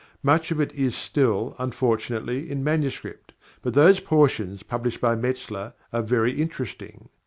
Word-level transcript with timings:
Much 0.23 0.49
of 0.49 0.59
it 0.59 0.73
is 0.73 0.95
still, 0.95 1.55
unfortunately, 1.59 2.49
in 2.49 2.63
manuscript, 2.63 3.33
but 3.61 3.75
those 3.75 3.99
portions 3.99 4.63
published 4.63 4.99
by 4.99 5.15
Metzler 5.15 5.73
are 5.93 6.01
very 6.01 6.41
interesting. 6.41 7.09